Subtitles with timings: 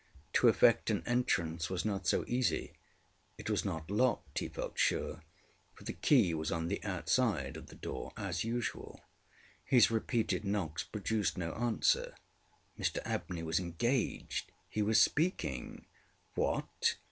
[0.33, 2.73] To effect an entrance was not so easy.
[3.37, 5.21] It was not locked, he felt sure,
[5.75, 9.01] for the key was on the outside of the door as usual.
[9.63, 12.15] His repeated knocks produced no answer.
[12.79, 15.85] Mr Abney was engaged: he was speaking.
[16.33, 16.95] What!